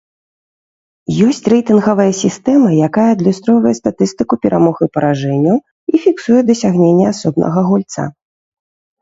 [1.25, 5.57] Ёсць рэйтынгавая сістэма, якая адлюстроўвае статыстыку перамог і паражэнняў
[5.93, 8.03] і фіксуе дасягнення асобнага гульца.